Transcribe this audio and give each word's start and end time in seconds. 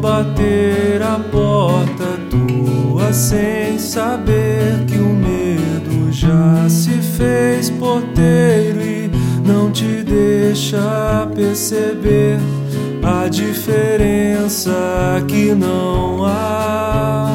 bater 0.00 1.02
a 1.02 1.18
porta 1.18 2.18
tua 2.30 3.12
sem 3.12 3.78
saber 3.78 4.84
que 4.86 4.98
o 4.98 5.08
medo 5.08 6.12
já 6.12 6.68
se 6.68 6.90
fez 6.90 7.68
porteiro 7.70 8.80
e 8.80 9.10
não 9.44 9.72
te 9.72 10.04
deixa 10.04 11.28
perceber 11.34 12.38
a 13.02 13.28
diferença 13.28 14.72
que 15.26 15.52
não 15.54 16.24
há 16.24 17.30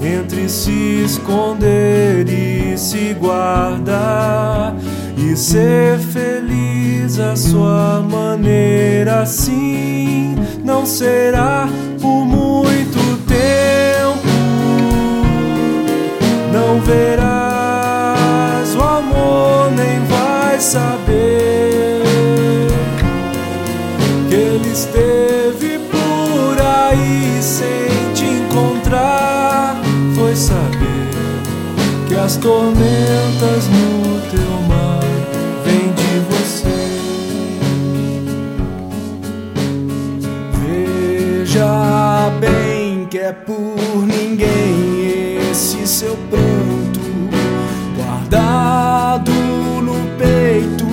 entre 0.00 0.48
se 0.48 1.02
esconder 1.04 2.26
e 2.28 2.78
se 2.78 3.12
guardar 3.14 4.74
e 5.16 5.36
ser 5.36 5.98
feliz 5.98 7.18
à 7.18 7.36
sua 7.36 8.00
maneira 8.00 9.22
assim 9.22 10.36
não 10.66 10.84
será 10.84 11.68
por 12.00 12.26
muito 12.26 12.98
tempo. 13.24 14.26
Não 16.52 16.80
verás 16.80 18.74
o 18.74 18.82
amor 18.82 19.70
nem 19.70 20.00
vai 20.06 20.60
saber 20.60 22.02
que 24.28 24.34
ele 24.34 24.72
esteve 24.72 25.78
por 25.78 26.60
aí 26.60 27.40
sem 27.40 28.12
te 28.12 28.24
encontrar. 28.24 29.80
Foi 30.16 30.34
saber 30.34 31.06
que 32.08 32.16
as 32.16 32.36
tormentas 32.36 33.68
no 33.68 34.20
teu 34.32 34.45
Veja 41.56 42.30
bem 42.38 43.06
que 43.06 43.16
é 43.16 43.32
por 43.32 43.56
ninguém 44.06 45.38
esse 45.50 45.86
seu 45.86 46.14
pranto 46.28 47.00
guardado 47.96 49.32
no 49.32 49.94
peito 50.18 50.84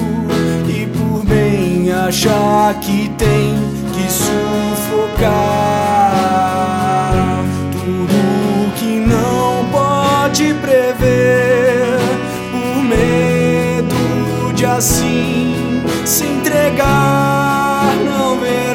e 0.69 0.87
por 0.87 1.25
bem 1.25 1.91
achar 1.91 2.75
que 2.75 3.09
tem 3.17 3.55
que 3.93 4.09
sufocar 4.09 5.33
tudo 7.73 8.71
que 8.77 9.01
não 9.01 9.65
pode 9.69 10.53
prever 10.61 11.99
por 12.53 12.81
medo 12.85 14.53
de 14.55 14.65
assim 14.65 15.83
se 16.05 16.25
entregar 16.25 17.97
não 18.05 18.39
verá 18.39 18.72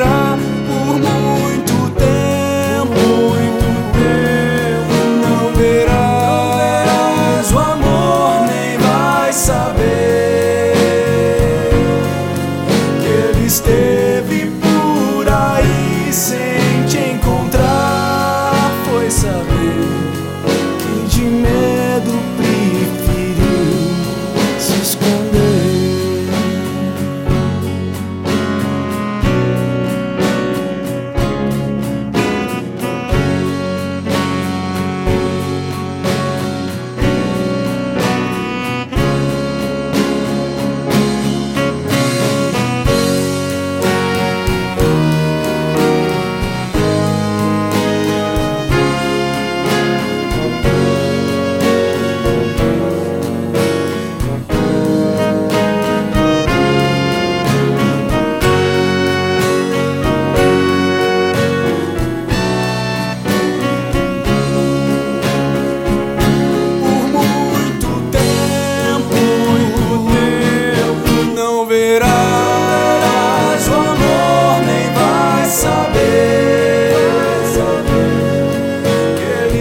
esteve 13.69 14.50
por 14.62 15.28
aí 15.28 16.12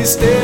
stay. 0.08 0.37